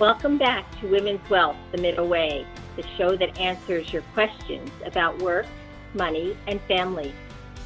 [0.00, 2.44] Welcome back to Women's Wealth, The Middle Way,
[2.74, 5.46] the show that answers your questions about work,
[5.94, 7.14] money, and family.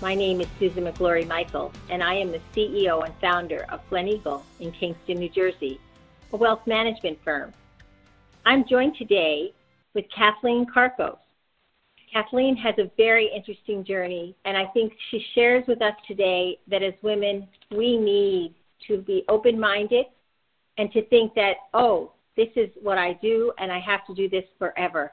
[0.03, 4.43] My name is Susan McGrory Michael, and I am the CEO and founder of Gleneagle
[4.61, 5.81] in Kingston, New Jersey,
[6.35, 7.55] a wealth management firm.
[8.45, 9.55] I'm joined today
[9.95, 11.17] with Kathleen Karkos.
[12.13, 16.83] Kathleen has a very interesting journey, and I think she shares with us today that
[16.83, 18.55] as women, we need
[18.87, 20.05] to be open minded
[20.77, 24.31] and to think that, oh, this is what I do, and I have to do
[24.31, 25.13] this forever.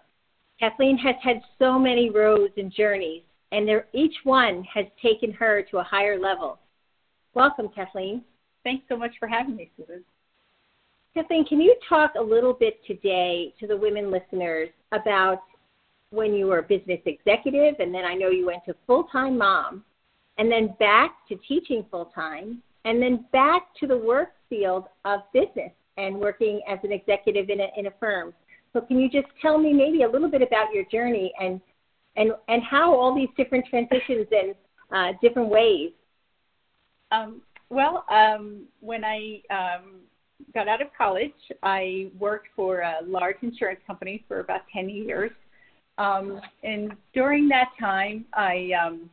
[0.60, 5.80] Kathleen has had so many roads and journeys, and each one has taken her to
[5.80, 6.60] a higher level.
[7.34, 8.24] Welcome, Kathleen.
[8.64, 10.04] Thanks so much for having me, Susan.
[11.16, 15.42] Kathleen, can you talk a little bit today to the women listeners about
[16.12, 19.36] when you were a business executive, and then I know you went to full time
[19.36, 19.84] mom,
[20.38, 25.22] and then back to teaching full time, and then back to the work field of
[25.34, 28.34] business and working as an executive in a, in a firm.
[28.74, 31.62] So, can you just tell me maybe a little bit about your journey and
[32.16, 34.56] and and how all these different transitions and
[34.92, 35.92] uh, different ways?
[37.12, 40.02] Um, well, um, when I um,
[40.54, 45.32] got out of college, I worked for a large insurance company for about 10 years.
[45.98, 49.10] Um, and during that time, I um,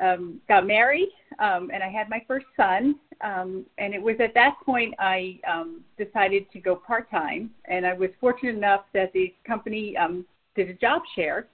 [0.00, 2.96] um, got married um, and I had my first son.
[3.22, 7.50] Um, and it was at that point I um, decided to go part time.
[7.66, 10.24] And I was fortunate enough that the company um,
[10.56, 11.46] did a job share,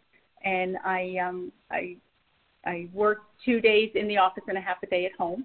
[0.45, 1.97] and I um, I
[2.65, 5.45] I worked two days in the office and a half a day at home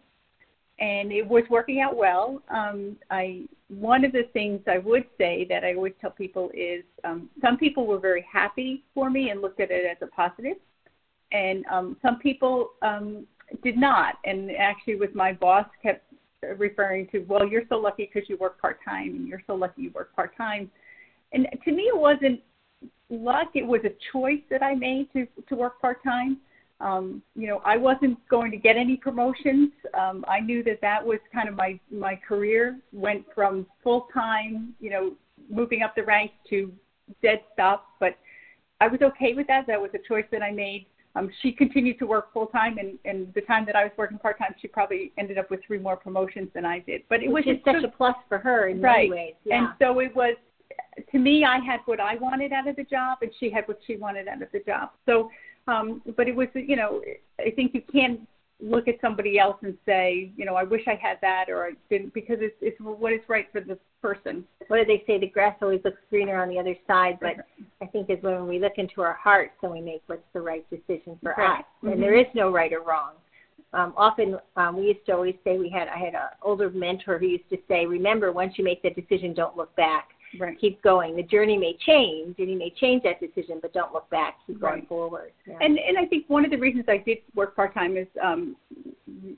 [0.81, 2.41] and it was working out well.
[2.49, 6.83] Um, I one of the things I would say that I always tell people is
[7.05, 10.57] um, some people were very happy for me and looked at it as a positive,
[11.31, 13.25] and um, some people um,
[13.63, 14.15] did not.
[14.25, 16.05] And actually, with my boss kept
[16.57, 19.83] referring to, well, you're so lucky because you work part time, and you're so lucky
[19.83, 20.69] you work part time.
[21.33, 22.41] And to me, it wasn't
[23.09, 26.37] luck; it was a choice that I made to to work part time
[26.81, 29.71] um, you know, I wasn't going to get any promotions.
[29.93, 32.79] Um, I knew that that was kind of my my career.
[32.91, 35.13] Went from full time, you know,
[35.49, 36.71] moving up the ranks to
[37.21, 37.87] dead stop.
[37.99, 38.17] But
[38.79, 39.67] I was okay with that.
[39.67, 40.87] That was a choice that I made.
[41.15, 44.17] Um, she continued to work full time, and, and the time that I was working
[44.17, 47.01] part time, she probably ended up with three more promotions than I did.
[47.09, 49.09] But it Which was is such a plus for her in right.
[49.09, 49.33] many ways.
[49.43, 49.57] Yeah.
[49.57, 50.35] And so it was.
[51.11, 53.79] To me, I had what I wanted out of the job, and she had what
[53.85, 54.91] she wanted out of the job.
[55.05, 55.29] So
[55.67, 57.01] um, but it was, you know,
[57.39, 58.21] I think you can't
[58.61, 61.71] look at somebody else and say, you know, I wish I had that or I
[61.89, 64.43] didn't, because it's it's what is right for the person.
[64.67, 65.19] What do they say?
[65.19, 67.17] The grass always looks greener on the other side.
[67.19, 67.45] But
[67.81, 70.65] I think is when we look into our hearts and we make what's the right
[70.69, 71.59] decision for right.
[71.59, 71.65] us.
[71.83, 71.93] Mm-hmm.
[71.93, 73.13] And there is no right or wrong.
[73.73, 77.17] Um, often um, we used to always say we had I had an older mentor
[77.17, 80.09] who used to say, remember, once you make the decision, don't look back
[80.39, 80.59] right.
[80.59, 81.15] keep going.
[81.15, 84.35] The journey may change, and you may change that decision, but don't look back.
[84.47, 84.75] Keep right.
[84.75, 85.31] going forward.
[85.47, 85.57] Yeah.
[85.61, 88.55] And and I think one of the reasons I did work part time is um,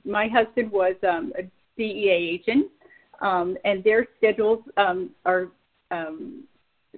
[0.04, 1.42] my husband was um, a
[1.76, 2.66] DEA agent,
[3.20, 5.48] um, and their schedules um, are
[5.90, 6.44] um,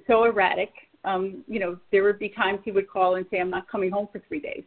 [0.07, 0.71] so erratic.
[1.05, 3.91] Um, you know, there would be times he would call and say, "I'm not coming
[3.91, 4.65] home for three days."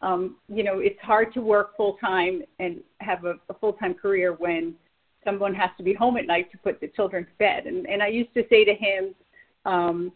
[0.00, 3.94] Um, you know, it's hard to work full time and have a, a full time
[3.94, 4.74] career when
[5.24, 7.66] someone has to be home at night to put the children to bed.
[7.66, 9.14] And and I used to say to him,
[9.64, 10.12] um,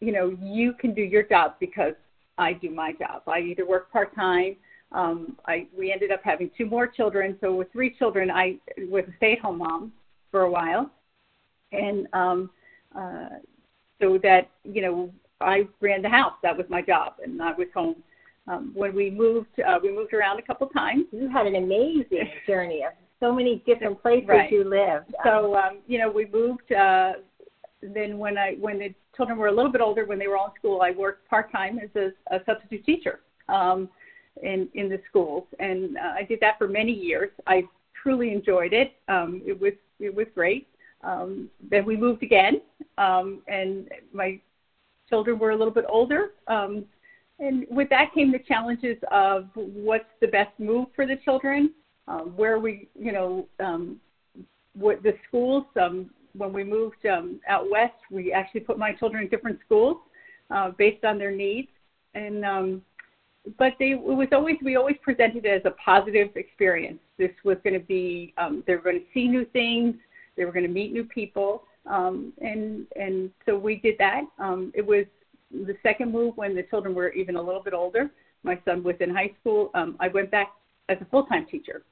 [0.00, 1.94] you know, you can do your job because
[2.36, 3.22] I do my job.
[3.26, 4.56] I either work part time.
[4.92, 8.56] Um, I we ended up having two more children, so with three children, I
[8.88, 9.92] was a stay at home mom
[10.30, 10.90] for a while,
[11.72, 12.50] and um,
[12.98, 13.28] uh,
[14.00, 16.32] so that you know I ran the house.
[16.42, 17.96] That was my job, and I was home.
[18.46, 21.04] Um, when we moved, uh, we moved around a couple times.
[21.12, 24.50] You had an amazing journey of so many different places right.
[24.50, 25.14] you lived.
[25.24, 26.72] So um, you know, we moved.
[26.72, 27.14] Uh,
[27.80, 30.46] then when I when the children were a little bit older, when they were all
[30.46, 33.88] in school, I worked part time as a, a substitute teacher um,
[34.42, 37.30] in in the schools, and uh, I did that for many years.
[37.46, 37.64] I
[38.00, 38.94] truly enjoyed it.
[39.08, 40.68] Um, it was it was great.
[41.02, 42.60] Um, then we moved again,
[42.96, 44.40] um, and my
[45.08, 46.30] children were a little bit older.
[46.48, 46.84] Um,
[47.40, 51.72] and with that came the challenges of what's the best move for the children
[52.08, 54.00] um, where we, you know, um,
[54.74, 55.64] what the schools.
[55.80, 59.96] Um, when we moved um, out west, we actually put my children in different schools
[60.50, 61.68] uh, based on their needs,
[62.14, 62.82] and um,
[63.58, 66.98] but they it was always we always presented it as a positive experience.
[67.18, 69.94] This was going to be um, they were going to see new things,
[70.36, 74.22] they were going to meet new people, um, and and so we did that.
[74.38, 75.04] Um, it was
[75.50, 78.10] the second move when the children were even a little bit older.
[78.42, 79.70] My son was in high school.
[79.74, 80.48] Um, I went back
[80.88, 81.82] as a full time teacher.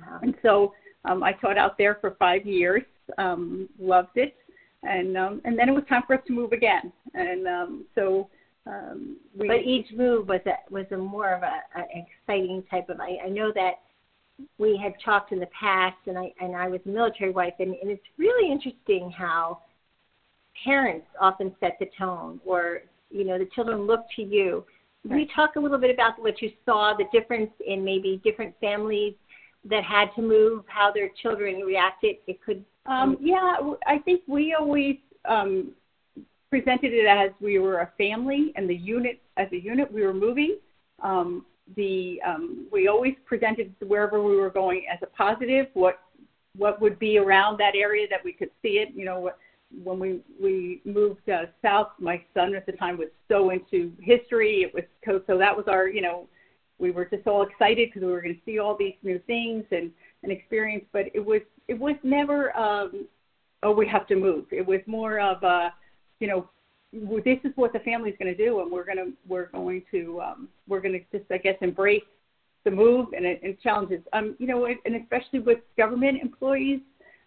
[0.00, 0.72] Uh, and so
[1.04, 2.82] um, I taught out there for five years,
[3.18, 4.36] um, loved it.
[4.82, 6.92] and um, and then it was time for us to move again.
[7.14, 8.28] And um, so
[8.66, 9.48] um, we.
[9.48, 13.00] But each move was a was a more of a, a exciting type of.
[13.00, 13.74] I, I know that
[14.58, 17.74] we had talked in the past, and I and I was a military wife, and,
[17.74, 19.60] and it's really interesting how
[20.64, 22.80] parents often set the tone, or
[23.10, 24.64] you know the children look to you.
[25.06, 28.54] Can you talk a little bit about what you saw, the difference in maybe different
[28.60, 29.14] families
[29.64, 32.16] that had to move, how their children reacted?
[32.26, 32.64] It could.
[32.86, 33.56] Um, yeah,
[33.86, 35.72] I think we always um,
[36.50, 40.14] presented it as we were a family, and the unit as a unit we were
[40.14, 40.58] moving.
[41.02, 45.66] Um, the um, we always presented wherever we were going as a positive.
[45.74, 46.00] What
[46.56, 48.90] what would be around that area that we could see it.
[48.94, 49.38] You know, what,
[49.82, 54.62] when we we moved uh, south, my son at the time was so into history.
[54.62, 54.84] It was
[55.26, 56.26] so that was our you know
[56.78, 59.64] we were just all excited because we were going to see all these new things
[59.70, 59.90] and
[60.22, 60.84] and experience.
[60.92, 63.06] But it was it was never um,
[63.62, 64.46] oh we have to move.
[64.50, 65.72] It was more of a
[66.20, 66.48] you know
[66.92, 70.20] this is what the family's going to do, and we're going to we're going to
[70.20, 72.02] um, we're going to just I guess embrace
[72.64, 74.00] the move and, and challenges.
[74.12, 76.80] Um, you know, and especially with government employees,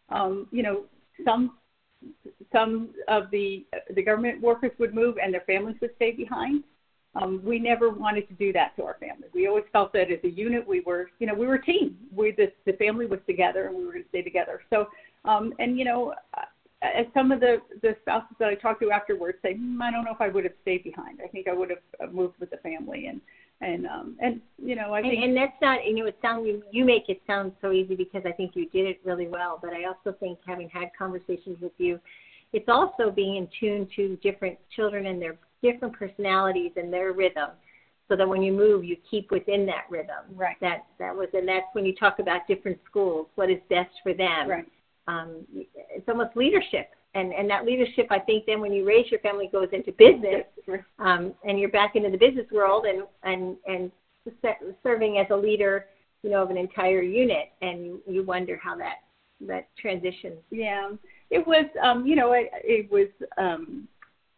[0.09, 0.83] um, you know,
[1.23, 1.57] some
[2.51, 3.65] some of the
[3.95, 6.63] the government workers would move and their families would stay behind.
[7.15, 9.27] Um, we never wanted to do that to our family.
[9.33, 11.97] We always felt that as a unit, we were, you know, we were a team.
[12.13, 14.61] We the the family was together and we were going to stay together.
[14.69, 14.87] So,
[15.23, 16.13] um, and you know,
[16.81, 20.03] as some of the the spouses that I talked to afterwards say, mm, I don't
[20.03, 21.19] know if I would have stayed behind.
[21.23, 23.21] I think I would have moved with the family and
[23.61, 26.45] and um and you know I think and, and that's not you know it sound
[26.45, 29.57] you you make it sound so easy because I think you did it really well.
[29.61, 31.99] But I also think having had conversations with you,
[32.51, 37.49] it's also being in tune to different children and their different personalities and their rhythm
[38.07, 40.25] so that when you move you keep within that rhythm.
[40.33, 40.57] Right.
[40.61, 44.13] That that was and that's when you talk about different schools what is best for
[44.13, 44.49] them.
[44.49, 44.65] Right.
[45.07, 46.89] Um, it's almost leadership.
[47.13, 50.43] And, and that leadership, I think, then when you raise your family, goes into business,
[50.99, 53.89] um, and you're back into the business world, and and and
[54.83, 55.85] serving as a leader,
[56.23, 58.95] you know, of an entire unit, and you, you wonder how that
[59.47, 60.39] that transitions.
[60.51, 60.89] Yeah,
[61.29, 63.07] it was, um, you know, it, it was,
[63.37, 63.87] um,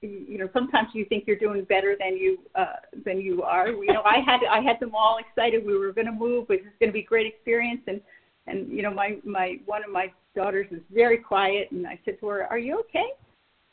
[0.02, 3.70] you know, sometimes you think you're doing better than you uh, than you are.
[3.70, 5.66] You know, I had I had them all excited.
[5.66, 6.46] We were going to move.
[6.50, 8.00] It was going to be a great experience, and
[8.46, 12.20] and you know, my my one of my daughters is very quiet, and I said
[12.20, 13.08] to her, "Are you okay?"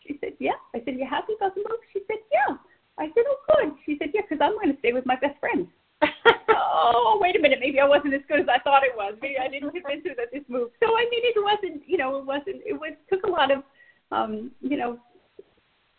[0.06, 2.56] She said, "Yeah." I said, "You happy about the move?" She said, "Yeah."
[2.98, 5.38] I said, "Oh, good." She said, "Yeah, because I'm going to stay with my best
[5.40, 5.66] friend."
[6.48, 7.58] oh, wait a minute.
[7.60, 9.14] Maybe I wasn't as good as I thought it was.
[9.20, 10.70] Maybe I didn't convince her that this move.
[10.80, 11.82] So I mean, it wasn't.
[11.86, 12.62] You know, it wasn't.
[12.64, 13.62] It was took a lot of,
[14.10, 14.98] um, you know,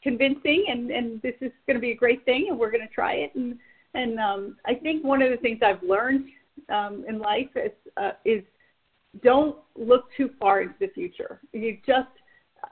[0.05, 2.93] convincing, and and this is going to be a great thing, and we're going to
[2.93, 3.31] try it.
[3.33, 3.57] And
[3.95, 6.25] and um, I think one of the things I've learned
[6.69, 8.43] um, in life is uh, is
[9.23, 11.41] don't look too far into the future.
[11.53, 12.13] You just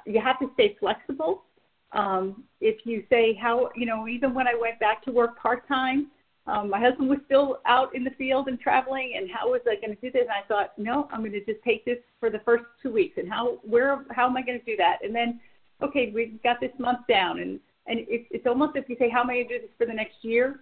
[0.05, 1.43] you have to stay flexible.
[1.91, 5.67] Um, if you say how you know, even when I went back to work part
[5.67, 6.11] time,
[6.45, 9.75] um, my husband was still out in the field and traveling, and how was I
[9.75, 10.23] going to do this?
[10.23, 13.17] And I thought, no, I'm going to just take this for the first two weeks,
[13.17, 14.97] and how where how am I going to do that?
[15.03, 15.39] And then,
[15.81, 19.21] okay, we've got this month down, and and it's it's almost if you say how
[19.21, 20.61] am I going to do this for the next year?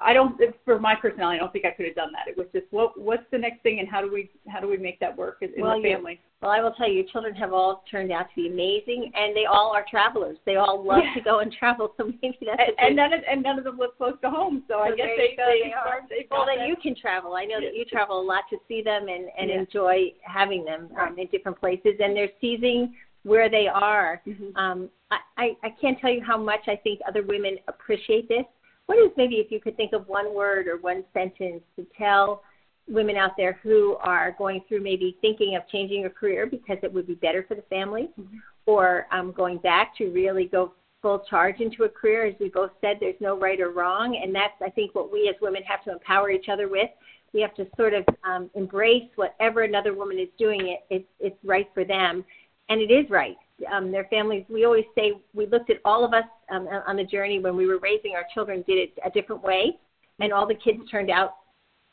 [0.00, 2.26] I don't for my personality, I don't think I could have done that.
[2.28, 4.76] It was just what what's the next thing and how do we how do we
[4.76, 6.20] make that work in well, the family?
[6.42, 9.44] Well, I will tell you, children have all turned out to be amazing, and they
[9.44, 10.38] all are travelers.
[10.46, 11.14] They all love yeah.
[11.14, 13.78] to go and travel, so maybe that's and, and none of and none of them
[13.78, 14.64] live close to home.
[14.66, 16.00] So, so I guess they, they, they are.
[16.30, 17.34] well, then you can travel.
[17.34, 19.60] I know that you travel a lot to see them and and yeah.
[19.60, 24.22] enjoy having them um, in different places, and they're seizing where they are.
[24.26, 24.56] Mm-hmm.
[24.56, 28.44] Um, I, I can't tell you how much I think other women appreciate this.
[28.86, 32.42] What is maybe if you could think of one word or one sentence to tell
[32.88, 36.92] women out there who are going through maybe thinking of changing a career because it
[36.92, 38.38] would be better for the family, mm-hmm.
[38.66, 42.26] or um, going back to really go full charge into a career.
[42.26, 45.28] As we both said, there's no right or wrong, and that's I think what we
[45.28, 46.90] as women have to empower each other with.
[47.32, 50.60] We have to sort of um, embrace whatever another woman is doing.
[50.66, 52.24] It it's, it's right for them,
[52.70, 53.36] and it is right
[53.70, 54.44] um, their families.
[54.48, 57.66] We always say we looked at all of us um, on the journey when we
[57.66, 59.78] were raising our children, did it a different way,
[60.20, 61.34] and all the kids turned out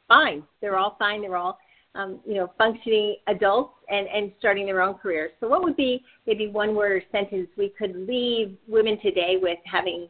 [0.07, 0.43] fine.
[0.61, 1.21] They're all fine.
[1.21, 1.57] They're all
[1.95, 5.31] um, you know functioning adults and and starting their own careers.
[5.39, 9.59] So, what would be maybe one word or sentence we could leave women today with,
[9.65, 10.07] having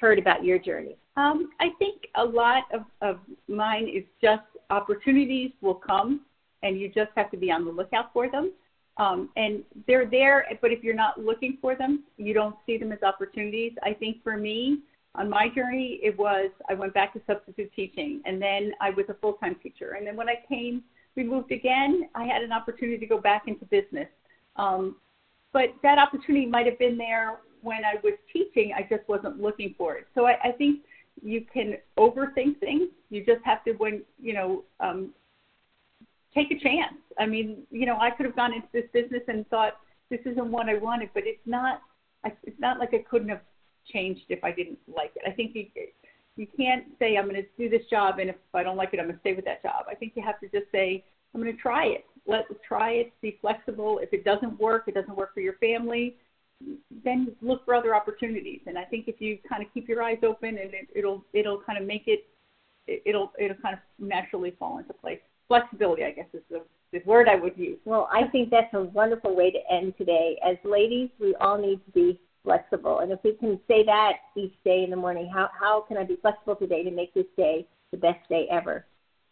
[0.00, 0.96] heard about your journey?
[1.16, 6.22] Um, I think a lot of, of mine is just opportunities will come,
[6.62, 8.52] and you just have to be on the lookout for them.
[9.02, 12.92] Um, and they're there, but if you're not looking for them, you don't see them
[12.92, 13.72] as opportunities.
[13.82, 14.78] I think for me,
[15.16, 19.06] on my journey, it was I went back to substitute teaching, and then I was
[19.08, 19.96] a full time teacher.
[19.98, 20.84] And then when I came,
[21.16, 24.08] we moved again, I had an opportunity to go back into business.
[24.54, 24.96] Um,
[25.52, 28.72] but that opportunity might have been there when I was teaching.
[28.76, 30.06] I just wasn't looking for it.
[30.14, 30.80] So I, I think
[31.22, 32.88] you can overthink things.
[33.10, 35.10] You just have to, when you know, um,
[36.34, 36.94] take a chance.
[37.18, 39.74] I mean, you know, I could have gone into this business and thought
[40.10, 41.80] this isn't what I wanted, but it's not.
[42.44, 43.40] It's not like I couldn't have
[43.92, 45.22] changed if I didn't like it.
[45.26, 45.66] I think you
[46.36, 49.00] you can't say I'm going to do this job and if I don't like it,
[49.00, 49.84] I'm going to stay with that job.
[49.90, 52.04] I think you have to just say I'm going to try it.
[52.26, 53.12] Let's try it.
[53.20, 53.98] Be flexible.
[54.02, 56.16] If it doesn't work, it doesn't work for your family.
[57.04, 58.60] Then look for other opportunities.
[58.66, 61.60] And I think if you kind of keep your eyes open, and it, it'll it'll
[61.60, 62.24] kind of make it
[62.86, 65.18] it'll it'll kind of naturally fall into place.
[65.52, 67.78] Flexibility, I guess, is the, the word I would use.
[67.84, 70.38] Well, I think that's a wonderful way to end today.
[70.42, 73.00] As ladies, we all need to be flexible.
[73.00, 76.04] And if we can say that each day in the morning, how, how can I
[76.04, 78.86] be flexible today to make this day the best day ever?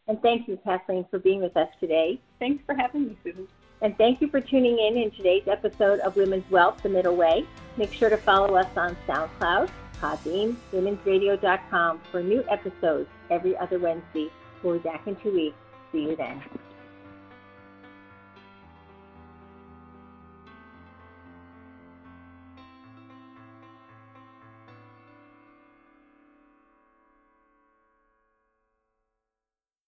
[0.09, 2.21] And thank you, Kathleen, for being with us today.
[2.39, 3.49] Thanks for having me, Susan.
[3.81, 7.47] And thank you for tuning in in today's episode of Women's Wealth, The Middle Way.
[7.79, 9.71] Make sure to follow us on SoundCloud,
[10.03, 14.29] Podbean, womensradio.com for new episodes every other Wednesday.
[14.63, 15.57] We'll be back in two weeks.
[15.93, 16.43] See you then.